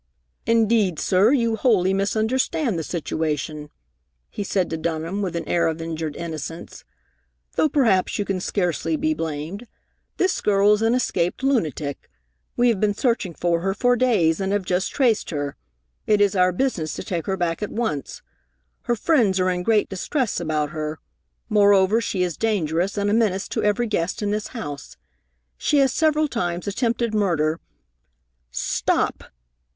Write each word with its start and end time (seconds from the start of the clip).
"Indeed, 0.47 0.97
sir, 0.97 1.31
you 1.31 1.55
wholly 1.55 1.93
misunderstand 1.93 2.79
the 2.79 2.83
situation," 2.83 3.69
he 4.31 4.43
said 4.43 4.67
to 4.71 4.77
Dunham, 4.77 5.21
with 5.21 5.35
an 5.35 5.47
air 5.47 5.67
of 5.67 5.79
injured 5.79 6.15
innocence, 6.15 6.83
"though 7.55 7.69
perhaps 7.69 8.17
you 8.17 8.25
can 8.25 8.39
scarcely 8.39 8.95
be 8.95 9.13
blamed. 9.13 9.67
This 10.17 10.41
girl 10.41 10.73
is 10.73 10.81
an 10.81 10.95
escaped 10.95 11.43
lunatic. 11.43 12.09
We 12.57 12.69
have 12.69 12.79
been 12.79 12.95
searching 12.95 13.35
for 13.35 13.59
her 13.59 13.75
for 13.75 13.95
days, 13.95 14.39
and 14.39 14.51
have 14.51 14.65
just 14.65 14.89
traced 14.91 15.29
her. 15.29 15.55
It 16.07 16.19
is 16.19 16.35
our 16.35 16.51
business 16.51 16.95
to 16.95 17.03
take 17.03 17.27
her 17.27 17.37
back 17.37 17.61
at 17.61 17.69
once. 17.69 18.23
Her 18.85 18.95
friends 18.95 19.39
are 19.39 19.51
in 19.51 19.61
great 19.61 19.87
distress 19.87 20.39
about 20.39 20.71
her. 20.71 20.97
Moreover, 21.47 22.01
she 22.01 22.23
is 22.23 22.37
dangerous 22.37 22.97
and 22.97 23.11
a 23.11 23.13
menace 23.13 23.47
to 23.49 23.61
every 23.63 23.85
guest 23.85 24.23
in 24.23 24.31
this 24.31 24.47
house. 24.47 24.97
She 25.59 25.77
has 25.77 25.93
several 25.93 26.27
times 26.27 26.65
attempted 26.65 27.13
murder" 27.13 27.59
"Stop!" 28.49 29.25